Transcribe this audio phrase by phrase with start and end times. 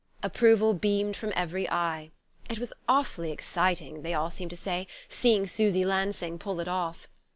[0.23, 2.09] Approval beamed from every eye:
[2.49, 7.07] it was awfully exciting, they all seemed to say, seeing Susy Lansing pull it off!